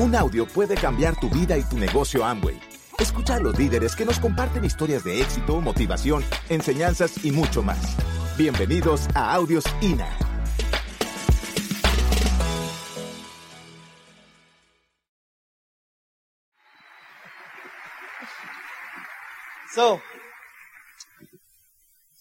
[0.00, 2.58] Un audio puede cambiar tu vida y tu negocio Amway.
[2.98, 7.98] Escucha a los líderes que nos comparten historias de éxito, motivación, enseñanzas y mucho más.
[8.38, 10.08] Bienvenidos a Audios INA.
[19.74, 20.00] So,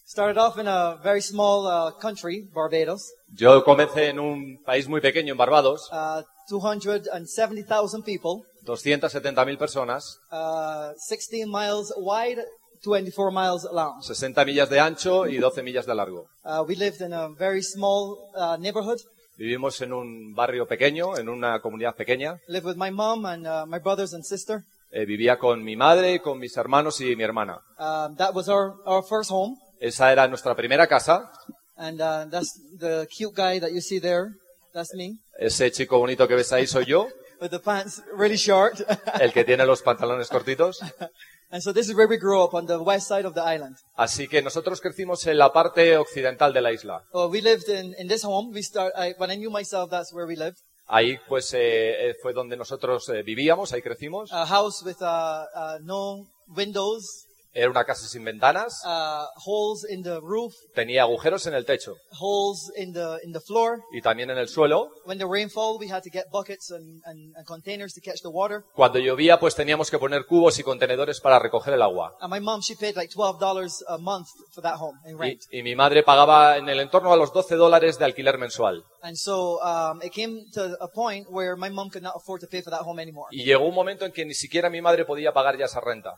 [0.06, 5.00] started off in a very small uh, country, Barbados, Yo comencé en un país muy
[5.00, 12.44] pequeño, en Barbados, uh, 270,000 people, 270.000 personas, uh, 16 miles wide,
[12.84, 14.02] 24 miles long.
[14.02, 16.28] 60 millas de ancho y 12 millas de largo.
[16.44, 19.00] Uh, we lived in a very small uh, neighborhood.
[19.38, 22.40] Vivimos en un barrio pequeño, en una comunidad pequeña.
[22.48, 24.64] Lived with my mom and uh, my brothers and sister.
[24.92, 27.62] Eh, vivía con mi madre, con mis hermanos y mi hermana.
[27.78, 29.56] Um, that was our, our first home.
[29.80, 31.32] Esa era nuestra primera casa.
[31.78, 34.32] And uh, that's the cute guy that you see there.
[34.74, 35.20] That's me.
[35.40, 37.08] Ese chico bonito que ves ahí soy yo,
[37.40, 38.82] With the pants really short.
[39.22, 40.82] el que tiene los pantalones cortitos.
[41.52, 43.78] and so this is where we grew up on the west side of the island.
[43.96, 47.06] Así que nosotros crecimos en la parte occidental de la isla.
[47.14, 48.52] Well, we lived in, in this home.
[48.54, 50.58] We start, I, when I knew myself, that's where we lived.
[50.88, 54.34] Ahí pues eh, eh, fue donde nosotros eh, vivíamos, ahí crecimos.
[54.34, 60.04] A house with uh, uh, no windows, Era una casa sin ventanas, uh, holes in
[60.04, 63.80] the roof, tenía agujeros en el techo holes in the in the floor.
[63.92, 64.90] y también en el suelo.
[65.06, 68.30] When the rainfall, we had to get buckets and, and, and containers to catch the
[68.30, 68.64] water.
[68.74, 72.16] Cuando llovía, pues teníamos que poner cubos y contenedores para recoger el agua.
[72.20, 75.18] And my mom, she paid like twelve dollars a month for that home in
[75.52, 78.84] Y, mi madre pagaba en el entorno a los 12 dólares de alquiler mensual.
[79.02, 82.48] And so um, it came to a point where my mom could not afford to
[82.48, 83.28] pay for that home anymore.
[83.32, 86.14] Y llegó un momento en que ni siquiera mi madre podía pagar ya esa renta.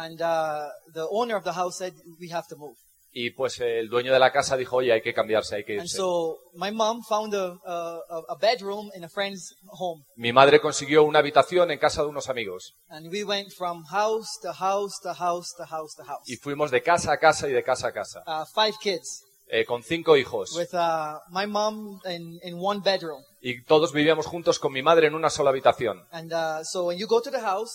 [0.00, 2.76] And uh, the owner of the house said, "We have to move."
[3.10, 5.84] Y pues el dueño de la casa dijo, oye, hay que cambiarse, hay que And
[5.86, 5.96] irse.
[5.96, 10.04] so my mom found a, a, a bedroom in a friend's home.
[10.14, 12.74] Mi madre consiguió una habitación en casa de unos amigos.
[12.90, 16.28] And we went from house to house to house to house to house.
[16.28, 18.22] Y fuimos de casa a casa y de casa a casa.
[18.26, 20.54] Uh, five kids eh, con cinco hijos.
[20.54, 23.22] with uh, my mom in, in one bedroom.
[23.40, 26.06] Y todos vivíamos juntos con mi madre en una sola habitación.
[26.12, 27.72] And uh, so when you go to the house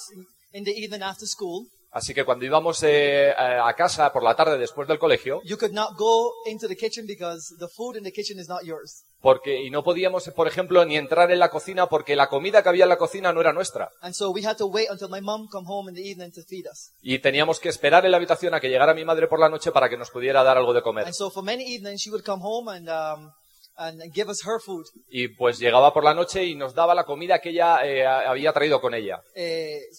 [0.53, 4.57] in the evening after school, Así que cuando íbamos eh, a casa por la tarde
[4.57, 8.11] después del colegio, you could not go into the kitchen because the food in the
[8.11, 9.05] kitchen is not yours.
[9.21, 12.69] porque, y no podíamos, por ejemplo, ni entrar en la cocina porque la comida que
[12.69, 13.89] había en la cocina no era nuestra.
[14.01, 16.41] And so we had to wait until my mom come home in the evening to
[16.47, 16.91] feed us.
[17.01, 19.71] Y teníamos que esperar en la habitación a que llegara mi madre por la noche
[19.71, 21.05] para que nos pudiera dar algo de comer.
[21.05, 23.31] And so for many evenings, she would come home and um,
[23.77, 24.85] and give us her food.
[25.09, 28.53] Y pues llegaba por la noche y nos daba la comida que ella eh, había
[28.53, 29.21] traído con ella.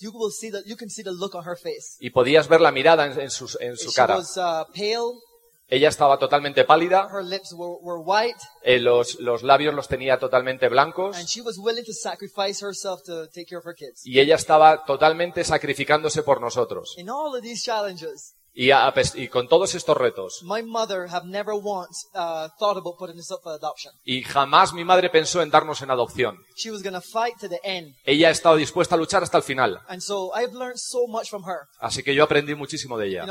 [0.01, 1.97] You will see that you can see the look on her face.
[2.01, 4.17] Y podías ver la mirada en, en sus- en su She cara.
[4.17, 5.21] was uh, pale.
[5.67, 10.19] Ella estaba totalmente pálida, Her lips were, were white, eh, los, los labios los tenía
[10.19, 14.03] totalmente blancos and she was willing to sacrifice herself to take care of her kids.
[14.05, 16.95] y ella estaba totalmente sacrificándose por nosotros.
[16.99, 20.41] In all of these challenges, Y, a- y con todos estos retos.
[20.45, 23.93] my mother have never once uh, thought about putting us up for adoption.
[24.05, 26.39] Y jamás mi madre pensó en darnos en adopción.
[26.57, 27.95] She was going to fight to the end.
[28.05, 29.81] Ella ha estado dispuesta a luchar hasta el final.
[29.89, 31.67] And so I've learned so much from her.
[31.81, 33.27] Así que yo aprendí muchísimo de ella.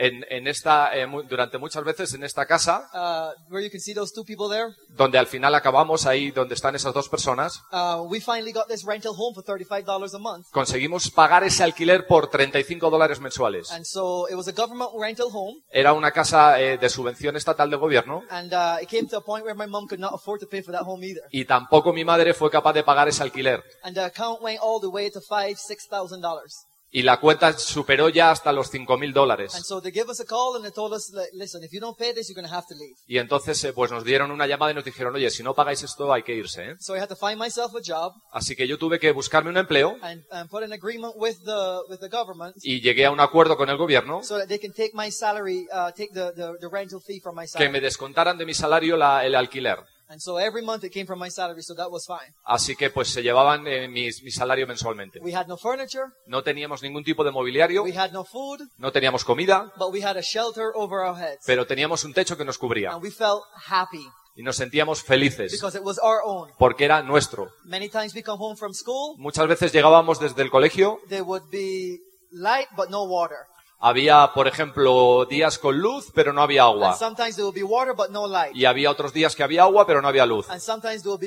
[0.00, 3.92] En, en esta, eh, durante muchas veces en esta casa, uh, where you can see
[3.92, 8.00] those two people there, donde al final acabamos ahí donde están esas dos personas, uh,
[8.08, 10.46] we finally got this rental home for $35 a month.
[10.52, 13.72] conseguimos pagar ese alquiler por 35 dólares mensuales.
[13.72, 15.60] And so it was a government rental home.
[15.70, 19.20] Era una casa eh, de subvención estatal de gobierno And uh, it came to a
[19.20, 21.24] point where my mom could not afford to pay for that home either.
[21.32, 23.64] y tampoco mi madre fue capaz de pagar ese alquiler.
[23.82, 26.54] And the account went all the way to five, six thousand dollars.
[26.90, 29.52] Y la cuenta superó ya hasta los 5.000 And dólares.
[29.52, 31.98] so they give us a call and they told us, like, listen, if you don't
[31.98, 32.96] pay this, you're going to have to leave.
[33.06, 35.82] Y entonces eh, pues nos dieron una llamada y nos dijeron, oye, si no pagáis
[35.82, 36.70] esto hay que irse.
[36.70, 36.76] ¿eh?".
[36.80, 39.58] So I had to find myself a job Así que yo tuve que buscarme un
[39.58, 43.20] empleo and, and put an agreement with the with the government y llegué a un
[43.20, 46.32] acuerdo con el gobierno so that they can take my salary, uh, the,
[47.56, 49.78] que me descontaran de mi salario la- el alquiler.
[50.10, 52.32] And so every month it came from my salary, so that was fine.
[52.44, 55.20] Así que pues se llevaban eh, mis- mi salario mensualmente.
[55.22, 58.90] We had no furniture, No teníamos ningún tipo de mobiliario, we had no food, no
[58.90, 61.42] teníamos comida, but we had a shelter over our heads.
[61.46, 65.52] pero teníamos un techo que nos cubría And we felt happy y nos sentíamos felices
[65.52, 66.50] because it was our own.
[66.58, 67.50] porque era nuestro.
[67.64, 71.42] Many times we come home from school, Muchas veces llegábamos desde el colegio, there would
[71.50, 71.98] be
[72.30, 73.38] light but no water.
[73.78, 76.96] Había, por ejemplo, días con luz, pero no había agua.
[77.00, 78.26] water no.
[78.52, 80.46] Y había otros días que había agua, pero no había luz.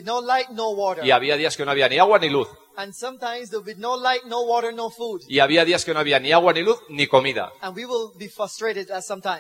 [0.04, 0.96] No light, no.
[1.04, 2.48] Y había días que no había ni agua ni luz.
[2.78, 5.32] Light, no water.
[5.32, 7.52] Y había días que no había ni agua ni luz ni comida.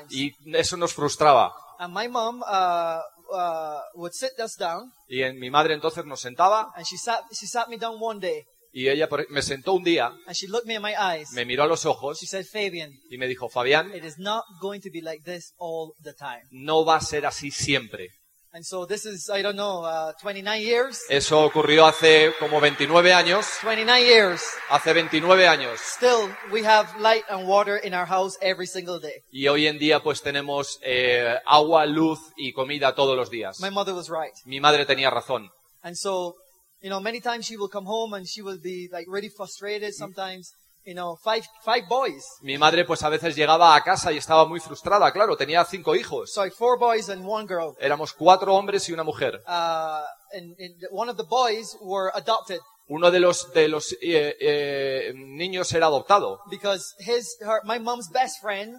[0.10, 1.54] Y eso nos frustraba.
[1.80, 6.22] And my mom uh, uh, would sit us down, Y en, mi madre entonces nos
[6.22, 9.84] sentaba and she sat, she sat me down one day, y ella me sentó un
[9.84, 11.32] día, and she looked me in my eyes.
[11.34, 14.44] me miró a los ojos She said, Fabian, y me dijo, Fabián, it is not
[14.62, 16.44] going to be like this all the time.
[16.52, 18.10] no va a ser así siempre.
[18.54, 21.00] And so this is, I don't know, uh, 29 years?
[21.08, 23.46] Eso ocurrió hace como 29 años.
[23.62, 24.42] 29 years.
[24.70, 25.80] Hace 29 años.
[25.80, 29.24] Still, we have light and water in our house every single day.
[29.32, 33.62] Y hoy en día pues tenemos eh, agua, luz y comida todos los días.
[33.62, 34.34] My mother was right.
[34.44, 35.50] Mi madre tenía razón.
[35.82, 36.36] And so,
[36.82, 39.94] you know, many times she will come home and she will be like really frustrated.
[39.94, 40.52] Sometimes,
[40.86, 42.24] you know, five, five boys.
[42.42, 45.96] Mi madre pues a veces llegaba a casa y estaba muy frustrada, claro, tenía cinco
[45.96, 46.32] hijos.
[46.34, 47.76] Sorry, four boys and one girl.
[47.80, 49.42] Éramos cuatro hombres y una mujer.
[49.48, 50.02] Uh,
[50.34, 55.14] and, and one of the boys were adopted Uno de los, de los eh, eh,
[55.16, 56.40] niños era adoptado.
[56.50, 58.76] because his, her, my mom's best friend,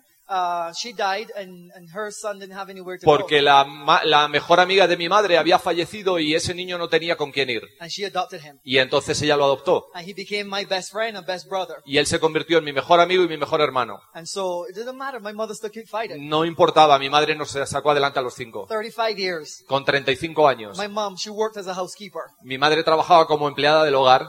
[0.74, 3.64] she died and, and her son didn't have anywhere to Porque la,
[4.04, 7.50] la mejor amiga de mi madre había fallecido y ese niño no tenía con quién
[7.50, 7.62] ir.
[7.80, 8.58] And she adopted him.
[8.64, 9.86] Y entonces ella lo adoptó.
[9.94, 11.76] And he became my best friend and best brother.
[11.84, 14.00] Y él se convirtió en mi mejor amigo y mi mejor hermano.
[14.14, 15.20] And so it didn't matter.
[15.20, 16.28] My mother still kept fighting.
[16.28, 18.66] No importaba, mi madre nos sacó adelante a los cinco.
[18.68, 19.64] 35 years.
[19.66, 20.78] Con 35 años.
[20.78, 24.26] My mom, she worked as a housekeeper, Mi madre trabajaba como empleada del hogar,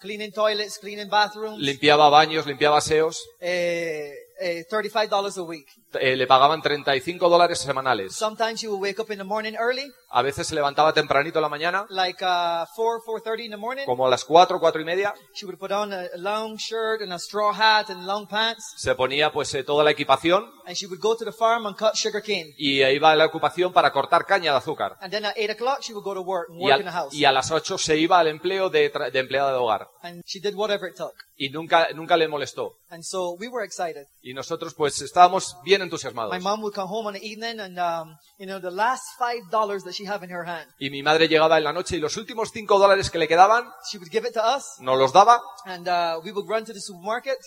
[0.00, 3.24] cleaning toilets, cleaning bathrooms, limpiaba baños, limpiaba aseos.
[3.40, 5.68] eh, Eh, $35 a week.
[6.00, 8.14] Eh, le pagaban 35 dólares semanales.
[8.14, 11.48] Sometimes would wake up in the morning early, A veces se levantaba tempranito a la
[11.48, 13.84] mañana, like uh, 4, 4.30 in the morning.
[13.84, 15.14] como a las 4, 4 y media.
[15.34, 18.72] She would put on a, a long shirt and a straw hat and long pants.
[18.76, 21.76] Se ponía pues eh, toda la equipación And she would go to the farm and
[21.76, 22.54] cut sugar cane.
[22.56, 24.96] y eh, iba a la ocupación para cortar caña de azúcar.
[25.00, 26.86] And then at 8 o'clock, she would go to work and Y, work al- in
[26.86, 27.14] the house.
[27.14, 29.88] y a las 8 se iba al empleo de, tra- de empleada de hogar.
[30.02, 31.14] And she did whatever it took.
[31.36, 32.78] Y nunca, nunca le molestó.
[32.88, 34.06] And so we were excited.
[34.22, 35.82] Y nosotros pues estábamos bien
[36.30, 39.40] My mom would come home in the evening and, um, you know, the last five
[39.50, 42.16] dollars that she in her hand, Y mi madre llegaba en la noche y los
[42.16, 45.40] últimos 5 dólares que le quedaban she would give it to us nos los daba.
[45.66, 47.38] and, uh, we would run to the supermarket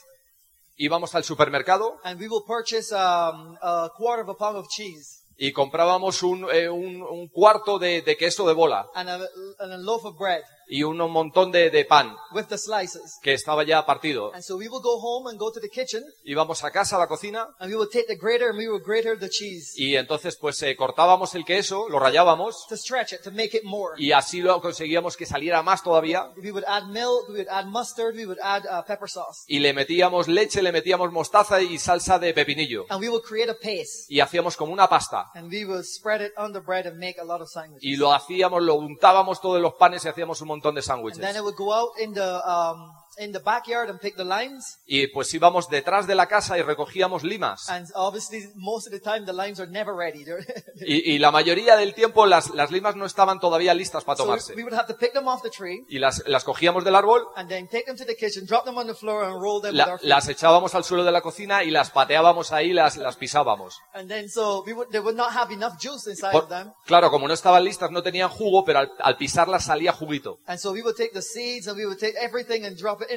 [0.78, 5.24] Íbamos al supermercado and we will purchase, um, a quarter of a pound of cheese.
[5.38, 8.86] y comprábamos un, eh, un- un cuarto de, de queso de bola.
[8.94, 9.16] And a,
[9.60, 13.20] and a loaf of bread y un montón de, de pan with the slices.
[13.22, 14.34] que estaba ya partido.
[14.34, 17.00] And so we would go home and go to the kitchen Íbamos a casa, a
[17.00, 19.96] la cocina, and we would take the grater and we would grater the cheese y
[19.96, 23.96] entonces pues eh, cortábamos el queso, lo rallábamos to stretch it, to make it more.
[23.98, 27.66] y así lo conseguíamos que saliera más todavía We would add milk, we would add
[27.66, 29.44] mustard, we would add uh, pepper sauce.
[29.48, 33.56] y le metíamos leche, le metíamos mostaza y salsa de pepinillo And we create a
[33.56, 34.06] paste.
[34.08, 37.20] y hacíamos como una pasta And we would spread it on the bread and make
[37.20, 37.50] a lot of
[37.82, 41.36] y lo hacíamos, lo untábamos todos los panes y hacíamos un montón de And then
[41.44, 42.78] sándwiches.
[43.20, 44.80] In the, backyard and pick the limes.
[44.86, 47.70] Y pues íbamos detrás de la casa y recogíamos limas.
[47.70, 50.24] And obviously, most of the time, the limes are never ready.
[50.82, 54.24] Y, y la mayoría del tiempo las, las limas no estaban todavía listas para so
[54.24, 54.56] we, tomarse.
[54.56, 57.26] we would have to pick them off the tree Y las, las cogíamos del árbol,
[57.36, 59.72] and then take them to the kitchen, drop them on the floor and roll them
[59.74, 60.08] with la- our feet.
[60.08, 63.80] las echábamos al suelo de la cocina y las pateábamos ahí, las, las pisábamos.
[63.94, 66.72] And then so we would, they would not have enough juice inside Por- of them.
[66.86, 70.40] claro, como no estaban listas, no tenían jugo, pero al, al pisarlas salía juguito.
[70.46, 73.09] And so we would take the seeds and we would take everything and drop it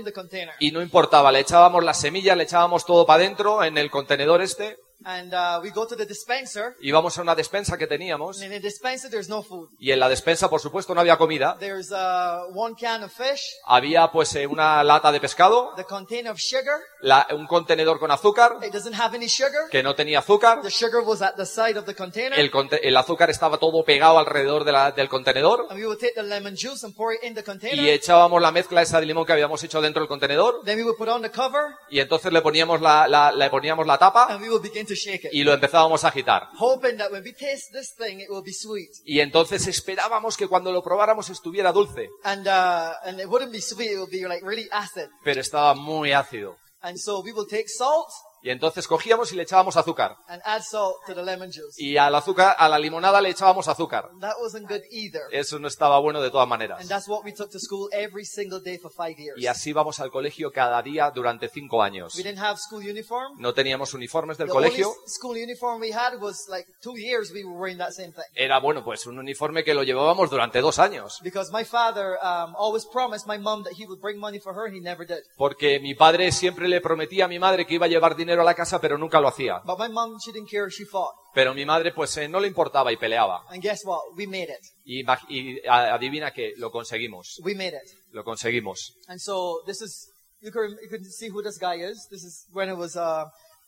[0.60, 4.42] Y no importaba, le echábamos las semillas, le echábamos todo para adentro en el contenedor
[4.42, 6.74] este, And uh, we go to the dispenser.
[6.80, 9.68] íbamos a una despensa que teníamos, And in the dispenser, there's no food.
[9.78, 11.56] y en la despensa, por supuesto, no había comida.
[11.58, 16.30] There's uh, one can of fish, Había pues eh, una lata de pescado, the container
[16.30, 16.78] of sugar.
[17.00, 19.68] la- un contenedor con azúcar, It doesn't have any sugar.
[19.70, 22.38] que no tenía azúcar, The sugar was at the side of the container.
[22.38, 26.22] el, azúcar estaba todo pegado alrededor de la- del contenedor, And we would take the
[26.22, 27.88] lemon juice and pour it in the y container.
[27.88, 30.96] echábamos la mezcla esa de limón que habíamos hecho dentro del contenedor, Then we would
[30.96, 34.40] put on the cover y entonces le poníamos la, la- le poníamos la tapa and
[34.42, 35.32] we would begin to shake it.
[35.34, 36.48] y lo empezábamos a agitar.
[36.58, 38.90] Hoping that when we taste this thing, it will be sweet.
[39.04, 43.60] Y entonces esperábamos que cuando lo probáramos estuviera dulce, And, uh, and it wouldn't be
[43.60, 45.08] sweet, it would be like really acid.
[45.24, 46.56] pero estaba muy ácido.
[46.80, 48.08] And so we will take salt
[48.42, 50.16] Y entonces cogíamos y le echábamos azúcar.
[50.28, 51.76] and add salt to the lemon juice.
[51.76, 54.10] Y al azúcar, a la limonada le echábamos azúcar.
[54.20, 55.22] That wasn't good either.
[55.30, 56.80] Eso no estaba bueno de todas maneras.
[56.80, 59.38] And that's what we took to school every single day for five years.
[59.38, 62.14] Y así vamos al colegio cada día durante cinco años.
[62.16, 63.34] We didn't have school uniform.
[63.38, 64.90] No teníamos uniformes del The colegio.
[64.90, 68.24] s- school uniform we had was like two years we were wearing that same thing.
[68.34, 71.20] Era, bueno, pues un uniforme que lo llevábamos durante dos años.
[71.22, 74.66] Because my father um, always promised my mom that he would bring money for her,
[74.66, 75.22] and he never did.
[75.36, 78.44] Porque mi padre siempre le prometía a mi madre que iba a llevar dinero a
[78.44, 79.60] la casa, pero nunca lo hacía.
[79.64, 80.70] But my mom, she didn't care.
[80.70, 81.14] She fought.
[81.34, 83.42] Pero mi madre, pues eh, no le importaba y peleaba.
[83.48, 84.00] And guess what?
[84.16, 84.64] We made it.
[84.84, 87.40] Y, y adivina que lo conseguimos.
[87.44, 88.12] We made it.
[88.12, 88.94] Lo conseguimos.
[89.08, 90.10] And so this is,
[90.40, 92.08] you can, you can see who this guy is.
[92.10, 93.24] This is when it was, uh,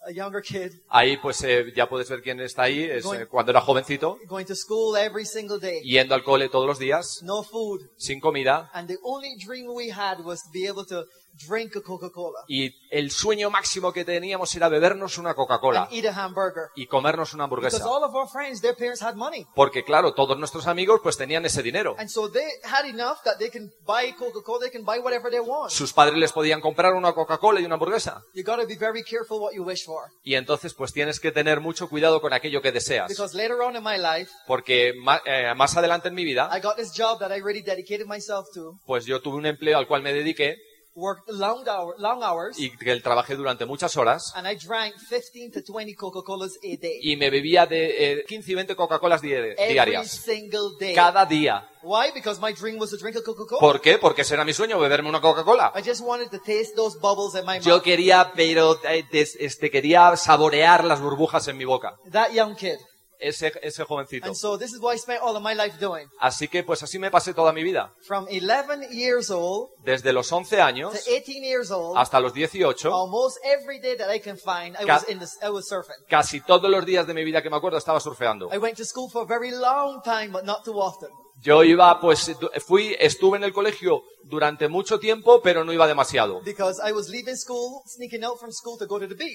[0.06, 3.50] a younger kid, Ahí pues eh, ya puedes ver quién está ahí, es eh, cuando
[3.50, 7.42] era jovencito, going to school every single day, yendo al cole todos los días, no
[7.42, 11.04] food, sin comida, and the only dream we had was to be able to
[11.48, 16.06] drink a Coca-Cola y el sueño máximo que teníamos era bebernos una Coca-Cola and eat
[16.06, 16.68] a hamburger.
[16.76, 17.88] y comernos una Because hamburguesa.
[17.88, 19.46] all of our friends, their parents had money.
[19.54, 21.96] Porque claro, todos nuestros amigos pues tenían ese dinero.
[21.98, 25.40] And so they had enough that they can buy Coca-Cola, they can buy whatever they
[25.40, 25.70] want.
[25.72, 28.22] Sus padres les podían comprar una Coca-Cola y una hamburguesa.
[28.34, 30.04] You gotta be very careful what you wish for.
[30.22, 33.08] Y entonces pues tienes que tener mucho cuidado con aquello que deseas.
[33.08, 36.60] Because later on in my life, Porque ma- eh, más adelante en mi vida, I
[36.60, 39.86] got this job that I really dedicated myself to, pues yo tuve un empleo al
[39.88, 40.56] cual me dediqué
[40.94, 45.50] worked long, hour, long hours, y que trabajé durante muchas horas and I drank 15
[45.50, 47.00] to 20 Coca-Colas a day.
[47.02, 50.10] y me bebía de eh, 15 y 20 Coca-Colas di- Every diarias.
[50.10, 50.94] single day.
[50.94, 51.68] Cada día.
[51.82, 52.12] Why?
[52.14, 53.60] Because my dream was to drink a Coca-Cola.
[53.60, 53.98] ¿Por qué?
[53.98, 55.72] Porque ese era mi sueño, beberme una Coca-Cola.
[55.76, 60.16] I just wanted to taste those bubbles in my Yo quería, pero eh, este, quería
[60.16, 61.96] saborear las burbujas en mi boca.
[62.12, 62.76] That young kid.
[63.24, 64.26] Ese, ese jovencito.
[64.26, 66.06] And so this is what I spent all of my life doing.
[66.20, 67.94] Así que pues así me pasé toda mi vida.
[68.06, 72.92] From 11 years old Desde los 11 to años 18 years old, hasta los 18,
[72.92, 76.04] almost every day that I can find, I was in this, I was surfing.
[76.08, 78.50] casi todos los días de mi vida que me acuerdo estaba surfeando.
[78.52, 81.08] I went to school for a very long time, but not too often.
[81.44, 82.34] Yo iba, pues,
[82.66, 86.40] fui, estuve en el colegio durante mucho tiempo, pero no iba demasiado.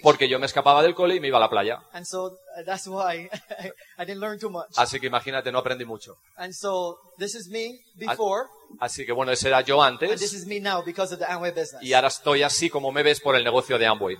[0.01, 1.79] Porque yo me escapaba del cole y me iba a la playa.
[4.47, 4.63] Uh.
[4.75, 6.15] Así que imagínate, no aprendí mucho.
[6.35, 8.47] And so this is me before,
[8.79, 10.09] Así que bueno, ese era yo antes.
[11.81, 14.17] Y ahora estoy así como me ves por el negocio de Amway.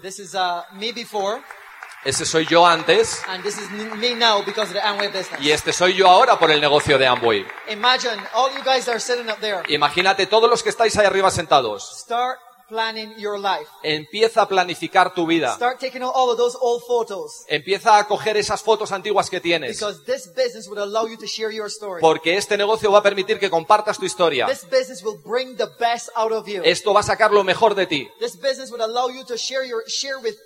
[2.05, 5.41] Ese soy yo antes and this is me now because of the Amway business.
[5.41, 7.45] y este soy yo ahora por el negocio de Amway.
[7.69, 9.61] Imagine all you guys that are sitting up there.
[9.67, 11.99] Imagínate todos los que estáis ahí arriba sentados.
[11.99, 12.39] Start
[12.69, 13.67] planning your life.
[13.83, 15.53] Empieza a planificar tu vida.
[15.55, 17.43] Start taking all of those old photos.
[17.47, 19.77] Empieza a coger esas fotos antiguas que tienes.
[19.77, 21.99] Because this business would allow you to share your story.
[21.99, 24.45] Porque este negocio va a permitir que compartas tu historia.
[24.45, 26.61] This business will bring the best out of you.
[26.63, 28.07] Esto va a sacar lo mejor de ti.
[28.21, 30.37] This business would allow you to share your share with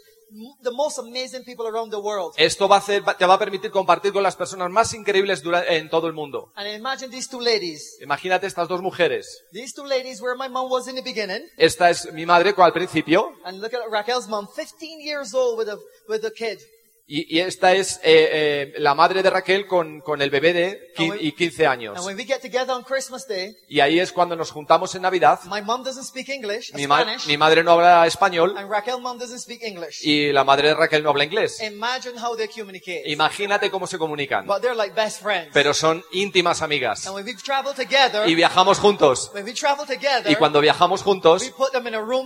[0.62, 2.34] the most amazing people around the world.
[2.38, 5.66] Esto va a hacer, te va a permitir compartir con las personas más increíbles dura-
[5.68, 6.52] en todo el mundo.
[6.56, 7.98] And imagine these two ladies.
[8.02, 9.44] Imagínate estas dos mujeres.
[9.52, 11.44] These two ladies where my mom was in the beginning.
[11.58, 15.70] Esta es mi madre al principio And look at Raquel's mom, 15 years old with
[15.70, 16.60] a with a kid.
[17.06, 20.94] Y, y esta es eh, eh, la madre de Raquel con, con el bebé de
[20.96, 21.98] quin- y 15 años.
[21.98, 25.02] And when we get together on Christmas Day, Y ahí es cuando nos juntamos en
[25.02, 25.40] Navidad.
[25.46, 29.02] my mom doesn't speak English, Mi, ma- Spanish, mi madre no habla español and Raquel's
[29.02, 30.00] mom doesn't speak English.
[30.02, 31.62] y la madre de Raquel no habla inglés.
[31.62, 33.04] Imagine how they communicate.
[33.12, 34.48] Imagínate cómo se comunican.
[34.48, 35.50] But they're like best friends.
[35.54, 37.06] Pero son íntimas amigas.
[37.06, 39.30] And when we travel together, Y viajamos juntos.
[39.34, 41.44] together, Y cuando viajamos juntos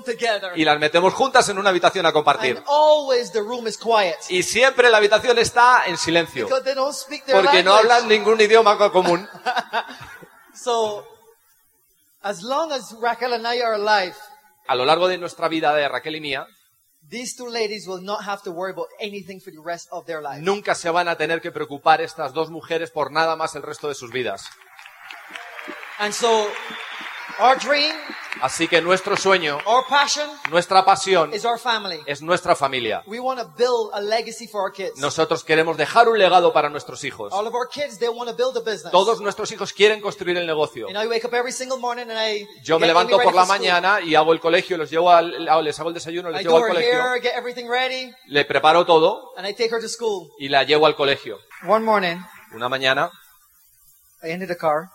[0.06, 0.52] together.
[0.56, 2.58] y las metemos juntas en una habitación a compartir.
[2.58, 4.16] And always the room is quiet.
[4.30, 6.46] Y siempre la habitación está en silencio.
[6.46, 7.94] Because they don't speak their Porque no language.
[7.94, 9.28] hablan ningún idioma co- común.
[10.54, 11.06] So,
[12.24, 14.16] as long as Raquel and I are alive,
[14.68, 16.46] A lo largo de nuestra vida de Raquel y mía,
[17.10, 20.22] these two ladies will not have to worry about anything for the rest of their
[20.22, 20.42] life.
[20.42, 23.88] nunca se van a tener que preocupar estas dos mujeres por nada más el resto
[23.88, 24.50] de sus vidas.
[26.00, 26.50] And so,
[27.40, 27.96] our dream,
[28.42, 32.02] Así que nuestro sueño, our passion nuestra pasión is our family.
[32.06, 33.04] es nuestra familia.
[33.08, 34.98] We want to build a legacy for our kids.
[34.98, 37.34] Nosotros queremos dejar un legado para nuestros hijos.
[37.34, 38.92] All of our kids, they want to build a business.
[38.92, 40.88] Todos nuestros hijos quieren construir el negocio.
[40.88, 44.02] And I wake up every single morning and I Yo me levanto por la mañana
[44.02, 46.68] y hago el colegio, los llevo al, les hago el desayuno, les I llevo al
[46.70, 50.30] colegio, hair, get everything ready, le preparo todo and I take her to school.
[50.40, 51.40] y la llevo al colegio.
[51.68, 52.18] One morning,
[52.54, 53.12] Una mañana,
[54.24, 54.90] I entered the car,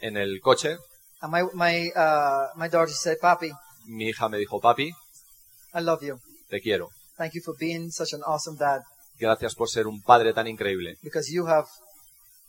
[0.00, 0.76] en el coche,
[1.22, 3.50] and my my uh, my daughter said, "Papi,
[3.86, 4.90] mi hija me dijo, papi,
[5.74, 6.18] I love you.
[6.50, 6.88] te quiero.
[7.16, 8.80] Thank you for being such an awesome dad,
[9.18, 11.66] Gracias por ser un padre tan increíble, because you have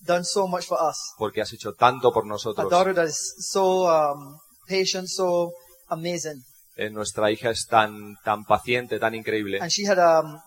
[0.06, 0.98] done so much for us.
[1.18, 2.66] porque has hecho tanto por nosotros.
[2.66, 4.38] A daughter that is so um,
[4.68, 5.52] patient, so
[5.90, 6.42] amazing,
[6.76, 9.60] Eh, nuestra hija es tan, tan paciente, tan increíble.
[9.62, 10.42] and she had um,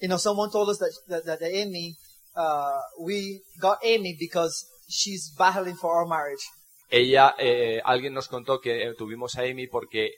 [0.00, 1.96] you know, someone told us that that, that Amy,
[2.36, 6.44] uh, we got Amy because she's battling for our marriage."
[6.92, 10.10] Ella, eh, alguien nos contó que eh, tuvimos a Amy porque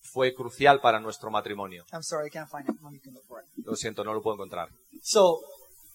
[0.00, 1.84] fue crucial para nuestro matrimonio.
[1.92, 2.80] I'm sorry, I can't find it.
[2.80, 3.66] Mommy can look for it.
[3.66, 4.70] Lo siento, no lo puedo encontrar.
[5.02, 5.40] So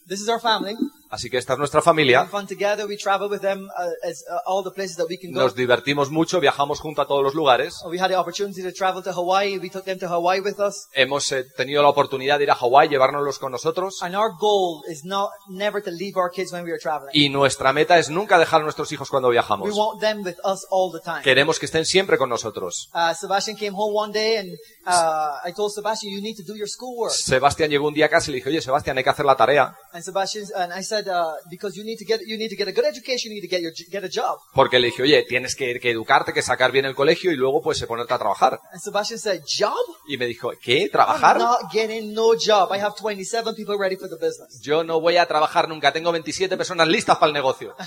[0.10, 0.75] This is our family.
[1.12, 2.20] Así que esta es nuestra We familia.
[2.22, 2.86] have fun together.
[2.88, 3.68] We travel with them
[4.04, 5.39] as all the places that we can go.
[5.42, 7.82] Nos divertimos mucho, viajamos junto a todos los lugares.
[7.89, 9.58] We had the opportunity to travel to Hawaii.
[9.58, 10.88] We took them to Hawaii with us.
[10.94, 14.04] Hemos eh, tenido la oportunidad de ir a Hawái, llevárnoslos con nosotros.
[14.04, 17.10] And our goal is not never to leave our kids when we are traveling.
[17.13, 19.75] Y nuestra meta es nunca dejar a nuestros hijos cuando We viajamos.
[19.75, 21.24] want them with us all the time.
[21.24, 22.89] Queremos que estén siempre con nosotros.
[23.20, 24.50] Sebastian came home one day and
[24.86, 27.13] I told Sebastian, you need to do your schoolwork.
[27.13, 29.36] Sebastián llegó un día a casa y le dije, oye, Sebastián, hay que hacer la
[29.36, 29.75] tarea.
[30.00, 32.70] And Sebastian, and I said, uh, because you need to get, you need to get
[32.70, 34.39] a good education, you need to get your, get a job.
[34.53, 37.62] Porque le dije, oye, tienes que, que educarte, que sacar bien el colegio y luego
[37.62, 38.58] pues ponerte a trabajar.
[38.72, 39.75] And Sebastian said, job?
[40.08, 40.84] Y me dijo, ¿qué?
[40.84, 41.38] I'm ¿Trabajar?
[41.38, 42.72] not getting no job.
[42.72, 44.62] I have 27 people ready for the business.
[44.62, 45.91] Yo no voy a trabajar nunca.
[45.91, 47.75] Tengo 27 personas listas para el negocio.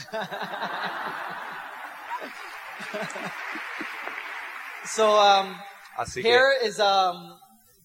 [4.85, 5.57] So, um,
[5.97, 7.38] Así que here is, um,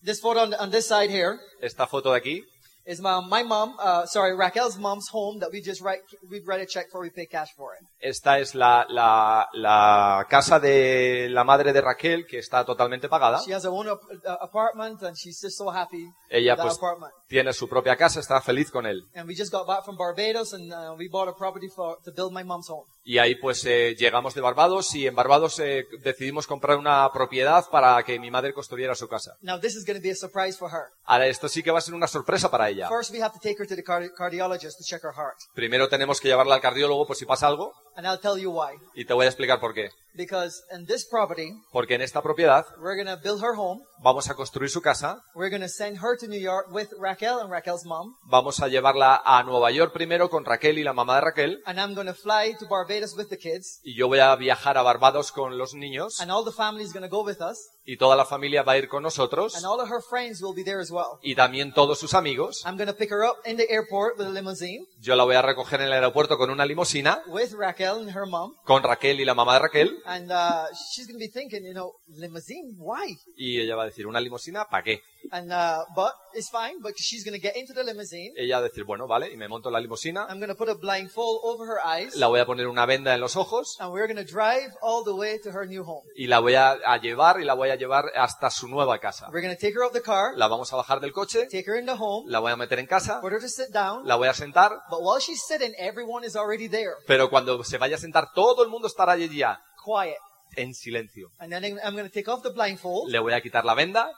[0.03, 2.43] this photo on, on this side here esta foto de aquí
[2.87, 6.61] is my, my mom, uh, sorry, Raquel's mom's home that we just write, we write
[6.61, 7.85] a check for, we pay cash for it.
[7.99, 13.41] Esta es la, la, la casa de la madre de Raquel, que está totalmente pagada.
[13.45, 13.97] She has her own uh,
[14.41, 17.13] apartment and she's just so happy Ella with that pues apartment.
[17.27, 19.03] tiene su propia casa, está feliz con él.
[19.15, 22.11] And we just got back from Barbados and uh, we bought a property for, to
[22.11, 22.85] build my mom's home.
[23.03, 27.65] Y ahí pues eh, llegamos de Barbados y en Barbados eh, decidimos comprar una propiedad
[27.71, 29.33] para que mi madre construyera su casa.
[29.41, 30.85] Now this is going to be a surprise for her.
[31.05, 32.76] Ahora esto sí que va a ser una sorpresa para ella.
[32.87, 35.37] First we have to take her to the cardi- cardiologist to check her heart.
[35.55, 38.77] Primero tenemos que llevarla al cardiólogo por si pasa algo And I'll tell you why.
[38.93, 39.89] y te voy a explicar por qué.
[40.17, 43.83] Because in this property, Porque en esta propiedad we're to build her home.
[44.03, 47.51] vamos a construir su casa, We're to send her to New York with Raquel and
[47.51, 48.15] Raquel's mom.
[48.23, 51.79] vamos a llevarla a Nueva York primero con Raquel y la mamá de Raquel And
[51.79, 53.79] I'm to fly to Barbados with the kids.
[53.83, 56.91] y yo voy a viajar a Barbados con los niños And all the family is
[56.93, 57.69] to go with us.
[57.85, 60.53] y toda la familia va a ir con nosotros And all of her friends will
[60.55, 61.19] be there as well.
[61.21, 62.63] y también todos sus amigos.
[62.65, 65.41] I'm to pick her up in the airport with a limousine Yo la voy a
[65.41, 68.55] recoger en el aeropuerto con una limusina with Raquel and her mom.
[68.65, 71.73] con Raquel y la mamá de Raquel And uh, she's going to be thinking, you
[71.73, 72.75] know, limousine?
[72.77, 73.17] Why?
[73.35, 74.65] y ella va a decir, ¿una limusina?
[74.69, 75.01] ¿Para qué?
[75.31, 76.79] And uh, but it's fine.
[76.81, 78.31] But she's going to get into the limousine.
[78.37, 80.55] Ella va a decir, bueno, vale, y me monto en la limusina, I'm going to
[80.55, 83.75] put a blindfold over her eyes, la voy a poner una venda en los ojos
[83.79, 86.03] and we're going to drive all the way to her new home.
[86.15, 89.27] y la voy a, a llevar y la voy a llevar hasta su nueva casa.
[89.31, 91.65] We're going to take her out the car, La vamos a bajar del coche, take
[91.67, 94.07] her in the home, la voy a meter en casa, put her to sit down.
[94.07, 97.77] la voy a sentar, But while she's sitting, everyone is already there, pero cuando se
[97.77, 100.17] vaya a sentar todo el mundo estará allí ya, quiet.
[100.55, 101.29] en silencio.
[101.39, 104.09] And then I'm going to take off the blindfold, Le voy a quitar la venda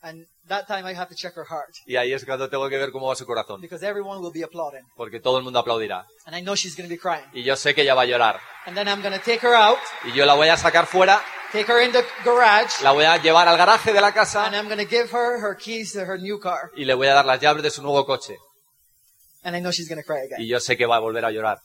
[0.00, 2.78] and that time I have to check her heart y ahí es cuando tengo que
[2.78, 6.06] ver cómo va su corazón, because everyone will be applauding, porque todo el mundo aplaudirá.
[6.26, 7.26] and I know she's going to be crying.
[7.32, 8.40] Y yo sé que ella va a llorar.
[8.66, 11.20] And then I'm going to take her out, Y yo la voy a sacar fuera,
[11.52, 14.46] take her in the garage, la voy a llevar al garaje de la and casa
[14.46, 16.70] I'm going to give her her keys to her new car.
[16.76, 18.36] y le voy a dar las llaves de su nuevo coche.
[19.42, 20.40] And I know she's going to cry again.
[20.40, 21.58] Y yo sé que va a volver a llorar.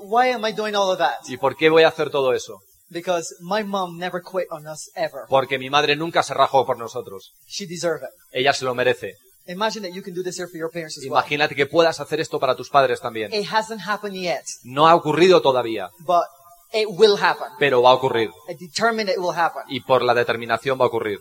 [0.00, 1.16] Why am I doing all of that?
[1.28, 2.60] ¿Y por qué voy a hacer todo eso?
[2.90, 5.22] Because my mom never quit on us ever.
[5.28, 7.32] Porque mi madre nunca se rajó por nosotros.
[7.46, 8.10] She deserved it.
[8.32, 9.14] Ella se lo merece.
[9.46, 11.12] Imagine that you can do this here for your parents as well.
[11.20, 13.32] Imagínate que puedas hacer esto para tus padres también.
[13.34, 16.24] It hasn't happened yet, No ha ocurrido todavía, but
[16.72, 17.48] it will happen.
[17.58, 18.30] pero va a ocurrir.
[18.48, 19.62] I determined it will happen.
[19.68, 21.18] Y por la determinación va a ocurrir.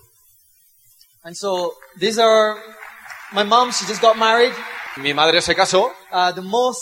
[1.23, 2.55] And so these are
[3.33, 3.71] my mom.
[3.73, 4.53] She just got married.
[4.97, 6.81] Mi madre se casó, Uh, the most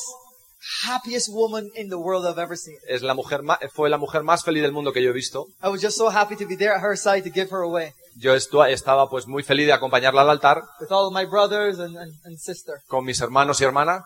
[0.84, 2.78] happiest woman in the world I've ever seen.
[2.88, 3.41] es la mujer
[3.74, 5.47] fue la mujer más feliz del mundo que yo he visto.
[5.63, 7.93] I was just so happy to be there at her side to give her away
[8.17, 12.13] Yo estaba pues muy feliz de acompañarla al altar with all my brothers and, and,
[12.26, 12.82] and sister.
[12.88, 14.04] con mis hermanos y hermanas.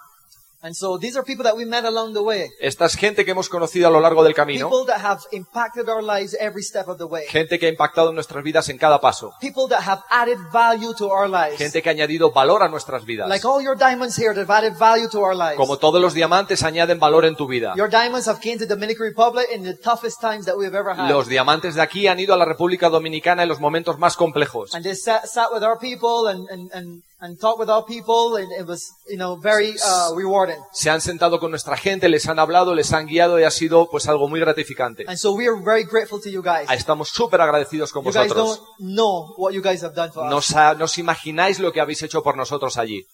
[0.66, 2.50] And so these are people that we met along the way.
[2.60, 5.88] Esta es gente que hemos conocido a lo largo del camino, People that have impacted
[5.88, 7.28] our lives every step of the way.
[7.28, 11.06] gente que ha impactado nuestras vidas en cada paso, People that have added value to
[11.06, 11.60] our lives.
[11.60, 13.30] gente que ha añadido valor a nuestras vidas.
[13.30, 15.58] Like all your diamonds here that have added value to our lives.
[15.58, 17.76] Como todos los diamantes añaden valor en tu vida.
[17.78, 21.12] Your diamonds have came to Dominican Republic in the toughest times that we've ever had.
[21.12, 24.74] Los diamantes de aquí han ido a la República Dominicana en los momentos más complejos.
[24.74, 28.36] and they sat, sat with our people and, and, and, and talked with our people
[28.38, 30.58] and it was, you know, very uh, rewarding.
[30.74, 33.90] Se han sentado con nuestra gente, les han hablado, les han guiado y ha sido
[33.90, 35.06] pues algo muy gratificante.
[35.08, 36.70] And so we are very grateful to you guys.
[36.70, 38.60] Estamos súper agradecidos con You guys vosotros.
[38.80, 40.98] don't know what you guys have done for us.
[40.98, 43.06] Imagináis lo que habéis hecho por nosotros allí.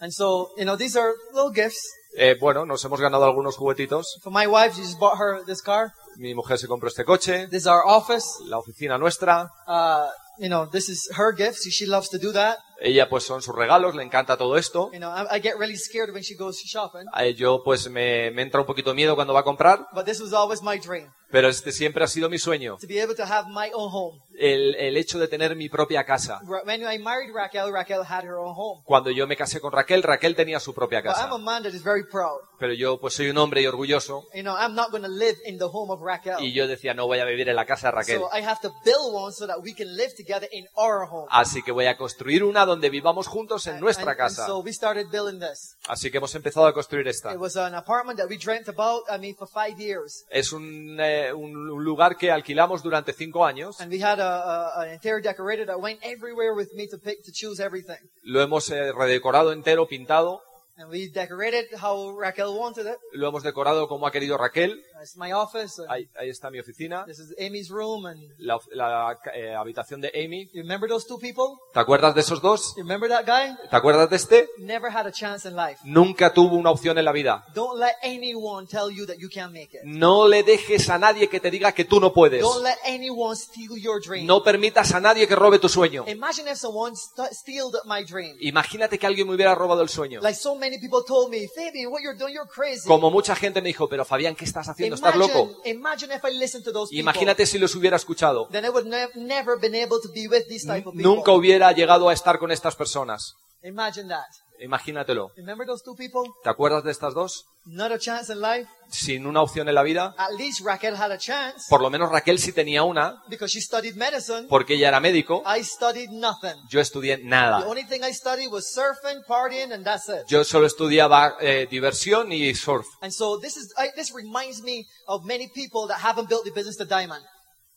[0.00, 1.92] And so, you know, these are little gifts.
[2.16, 4.18] Eh, bueno, nos hemos ganado algunos juguetitos.
[4.22, 5.92] For my wife, she just bought her this car.
[6.16, 8.24] Mi mujer se compró este coche, This is our office.
[8.46, 9.50] la oficina nuestra.
[9.66, 10.06] Uh,
[10.38, 11.58] you know, this is her gift.
[11.70, 12.58] She loves to do that.
[12.80, 14.90] Ella pues son sus regalos, le encanta todo esto.
[14.92, 17.06] You know, I, I get really scared when she goes shopping.
[17.18, 20.20] Eh, Yo pues me, me entra un poquito miedo cuando va a comprar, But this
[20.20, 21.10] was always my dream.
[21.30, 22.76] pero este siempre ha sido mi sueño.
[22.80, 24.20] To be able to have my own home.
[24.38, 26.38] el, el hecho de tener mi propia casa.
[26.46, 28.82] Ra- When I married Raquel, Raquel had her own home.
[28.84, 31.34] Cuando yo me casé con Raquel, Raquel tenía su propia But I'm casa.
[31.34, 32.38] a man that is very proud.
[32.60, 35.36] Pero yo pues soy un hombre y orgulloso You know, I'm not going to live
[35.44, 36.36] in the home of Raquel.
[36.40, 38.20] y yo decía no voy a vivir en la casa de Raquel.
[38.20, 41.26] So I have to build one so that we can live together in our home.
[41.30, 44.46] Así que voy a construir una donde vivamos juntos en nuestra casa.
[44.46, 45.76] so we started building this.
[45.88, 47.32] Así que hemos empezado a construir esta.
[47.32, 50.24] It was an apartment that we dreamt about, I mean, for five years.
[50.30, 51.52] Es un, eh, un
[51.82, 53.80] lugar que alquilamos durante cinco años.
[53.80, 57.24] And we had a, a, an interior decorator that went everywhere with me to pick,
[57.24, 57.98] to choose everything.
[58.22, 60.42] Lo hemos eh, redecorado entero, pintado.
[60.78, 62.96] And we decorated how Raquel wanted it.
[63.12, 64.80] Lo hemos decorado como ha querido Raquel.
[65.02, 65.80] It's my office.
[65.82, 67.04] and Ahí, ahí está mi oficina.
[67.04, 68.06] This is Amy's room.
[68.06, 70.46] And La, of- la, eh, habitación de Amy.
[70.52, 71.56] you remember those two people?
[71.74, 72.74] ¿Te acuerdas de esos dos?
[72.76, 73.56] You remember that guy?
[73.68, 74.48] ¿Te acuerdas de este?
[74.58, 75.80] Never had a chance in life.
[75.84, 77.44] Nunca tuvo una opción en la vida.
[77.54, 79.80] Don't let anyone tell you that you can't make it.
[79.84, 82.40] No le dejes a nadie que te diga que tú no puedes.
[82.40, 84.26] Don't let anyone steal your dream.
[84.26, 86.04] No permitas a nadie que robe tu sueño.
[86.06, 88.36] Imagine if someone st- stealed my dream.
[88.40, 90.20] Imagínate que alguien me hubiera robado el sueño.
[90.20, 92.86] Like so many people told me, Fabian, what you're doing, you're crazy.
[92.86, 94.96] Como mucha gente me dijo, pero Fabián, ¿qué estás haciendo?
[94.96, 95.62] ¿Estás Imagine, loco?
[95.64, 97.00] imagine if I listened to those people.
[97.00, 98.48] Imagínate si los hubiera escuchado.
[98.50, 101.02] Then I would ne- never been able to be with these type of people.
[101.02, 103.34] Nunca hubiera llegado a estar con estas personas.
[103.62, 104.26] Imagine that.
[104.60, 105.30] Imagínatelo.
[105.36, 106.22] Remember those two people?
[106.42, 107.44] ¿Te acuerdas de estas dos?
[107.66, 108.68] Not a chance in life.
[108.90, 110.14] Sin una opción en la vida.
[110.16, 113.60] At least Raquel had a chance Por lo menos Raquel sí tenía una, because she
[113.60, 114.46] studied medicine.
[114.48, 115.42] porque ella era médico.
[115.46, 116.56] I studied nothing.
[116.70, 117.66] Yo estudié The nada.
[117.66, 120.24] only thing I studied was surfing, partying, and that's it.
[120.28, 122.86] Yo solo estudiaba eh, diversión y surf.
[123.02, 126.50] And so this is I, this reminds me of many people that haven't built the
[126.52, 127.22] business to diamond.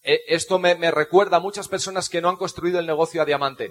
[0.04, 3.26] Eh, Esto me, me recuerda a muchas personas que no han construido el negocio a
[3.26, 3.70] diamante.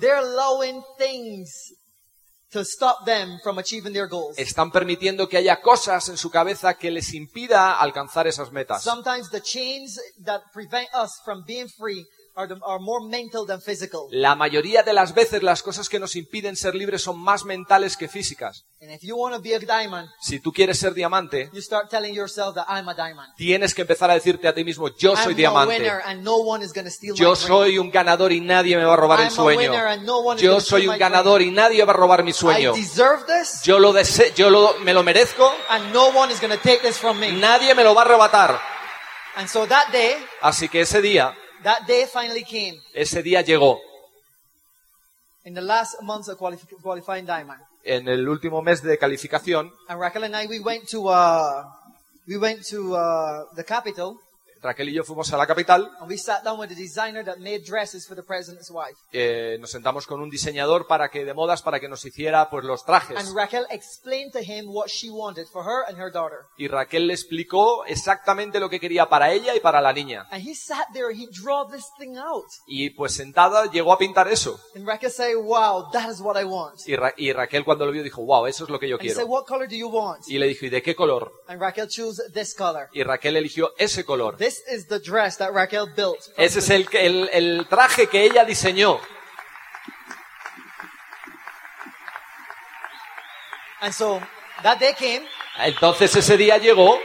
[2.52, 4.36] To stop them from achieving their goals.
[4.36, 8.82] Están permitiendo que haya cosas en su cabeza que les impida alcanzar esas metas.
[8.82, 12.04] Sometimes the chains that prevent us from being free
[12.40, 14.08] are, the, are more mental than physical.
[14.10, 17.96] La mayoría de las veces las cosas que nos impiden ser libres son más mentales
[17.96, 18.64] que físicas.
[18.80, 21.90] And if you want to be a diamond, Si tú quieres ser diamante, you start
[21.90, 23.28] telling yourself that I'm a diamond.
[23.36, 25.74] tienes que empezar a decirte a ti mismo, yo soy diamante.
[25.76, 28.84] winner and no one is going to steal Yo soy un ganador y nadie me
[28.84, 29.72] va a robar el sueño.
[30.38, 32.74] Yo soy un ganador y nadie va a robar mi sueño.
[32.74, 36.40] I deserve this Yo lo dese- yo lo- me lo merezco, and no one is
[36.40, 37.32] going to take this from me.
[37.32, 38.60] nadie me lo va a arrebatar.
[39.36, 43.78] And so that day, Así que ese día, that day finally came ese día llegó.
[45.44, 47.60] in the last months of qualif- qualifying diamond.
[47.82, 51.64] En el último mes de calificación, And Raquel and I, we went to, uh,
[52.26, 54.18] we went to, uh, the capital
[54.62, 57.36] Raquel y yo fuimos a la capital, and we sat down with a designer that
[57.38, 58.96] made dresses for the president's wife.
[59.12, 62.64] eh, nos sentamos con un diseñador para que de modas para que nos hiciera pues
[62.64, 63.16] los trajes.
[63.16, 66.38] And Raquel explained to him what she wanted for her and her daughter.
[66.58, 70.26] Y Raquel le explicó exactamente lo que quería para ella y para la niña.
[70.30, 72.44] And he sat there and he drew this thing out.
[72.66, 74.60] Y pues sentada llegó a pintar eso.
[74.74, 76.80] And Raquel said, wow, that is what I want.
[76.86, 79.04] Y, Ra- y Raquel cuando lo vio dijo, wow, eso es lo que yo And
[79.04, 79.30] he said, quiero.
[79.32, 80.22] what color do you want?
[80.28, 81.32] Y le dijo, ¿y de qué color?
[81.48, 82.88] And Raquel chose this color.
[82.92, 84.36] Y Raquel eligió ese color.
[84.36, 86.18] This is the dress that Raquel built.
[86.36, 89.00] Ese es el, que- el, el traje que ella diseñó.
[93.80, 94.20] And so
[94.62, 95.26] that day came
[95.58, 96.98] Entonces ese día llegó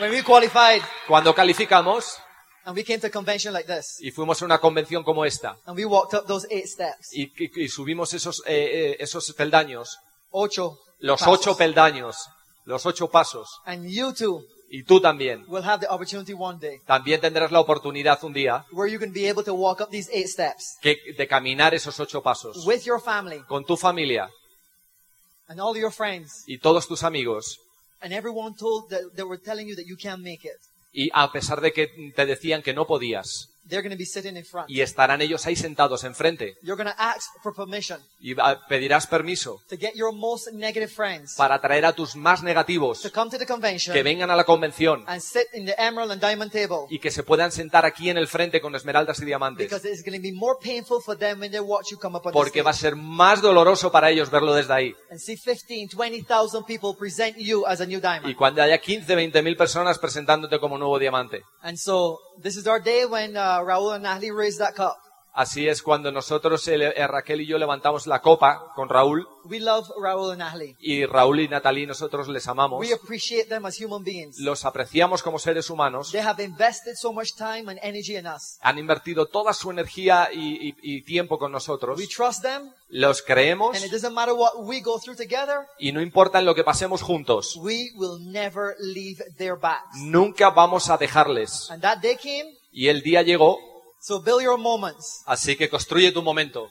[0.00, 2.18] when we qualified cuando calificamos
[2.64, 3.98] and we came to a convention like this.
[4.00, 5.56] y fuimos a una convención como esta.
[5.66, 7.12] And we walked up those eight steps.
[7.12, 9.98] Y, y- y subimos esos, eh, eh, esos peldaños,
[10.30, 10.78] Ocho.
[11.00, 11.38] los pasos.
[11.40, 12.16] ocho peldaños,
[12.64, 13.60] los ocho pasos.
[13.66, 14.42] And you too
[14.74, 15.44] Y tú también.
[15.48, 19.12] will have the opportunity one day También tendrás la oportunidad un día where you can
[19.12, 22.80] be able to walk up these eight steps que- de caminar esos ocho pasos with
[22.84, 24.30] your family con tu familia
[25.48, 26.44] and all your friends.
[26.46, 27.58] y todos tus amigos.
[28.00, 30.56] And everyone told that they were telling you that you can't make it.
[30.92, 34.36] Y a pesar de que te decían que no podías, They're going to be sitting
[34.36, 34.68] in front.
[34.68, 38.34] y estarán ellos ahí sentados enfrente, You're going to ask for permission y
[38.68, 43.10] pedirás permiso to get your most negative friends para traer a tus más negativos to
[43.12, 46.20] come to the convention que vengan a la convención and sit in the emerald and
[46.20, 49.68] diamond table y que se puedan sentar aquí en el frente con esmeraldas y diamantes.
[49.70, 52.26] because it's going to be more painful for them when they watch you come up
[52.26, 54.94] on the Porque va a stage ser más doloroso para ellos verlo desde ahí.
[55.10, 58.36] and see 15, 20,000 people present you as a new Y diamond.
[58.36, 61.42] cuando haya 15, 20 mil personas presentándote como nuevo diamante.
[61.62, 64.98] And so this is our day when uh, Raul and Natalie raised that cup.
[65.34, 69.26] Así es cuando nosotros, el- eh, Raquel y yo, levantamos la copa con Raúl.
[69.44, 70.76] We love Raul and Natalie.
[70.78, 72.78] Y Raúl y Natalie nosotros les amamos.
[72.78, 74.38] We appreciate them as human beings.
[74.38, 76.12] Los apreciamos como seres humanos.
[76.12, 78.58] They have invested so much time and energy in us.
[78.60, 81.98] Han invertido toda su energía y, y- y tiempo con nosotros.
[81.98, 85.92] We trust them, Los creemos and it doesn't matter what we go through together, y
[85.92, 87.56] no importa lo que pasemos juntos.
[87.56, 89.96] we will never leave their backs.
[89.96, 91.70] Nunca vamos a dejarles.
[91.70, 93.58] And that day came, Y el día llegó
[94.04, 95.22] So build your moments.
[95.26, 96.68] Así que construye tu momento.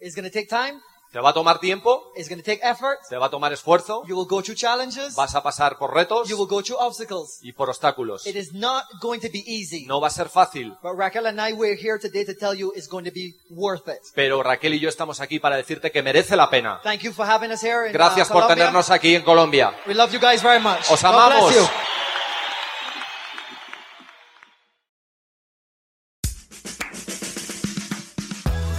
[0.00, 0.80] It's going to take time.
[1.12, 2.98] Te va a tomar tiempo, It's going to take effort.
[3.08, 5.14] te va a tomar esfuerzo, You will go through challenges.
[5.14, 7.38] vas a pasar por retos You will go through obstacles.
[7.42, 8.26] y por obstáculos.
[8.26, 9.84] It is not going to be easy.
[9.84, 12.72] No va a ser fácil, But Raquel and I, we're here today to tell you
[12.74, 14.00] it's going to be worth it.
[14.14, 16.80] pero Raquel y yo estamos aquí para decirte que merece la pena.
[16.82, 18.56] Thank you for having us here in uh, Gracias por Colombia.
[18.56, 19.76] tenernos aquí en Colombia.
[19.86, 20.90] We love you guys very much.
[20.90, 21.52] Os God amamos.
[21.52, 21.68] bless you.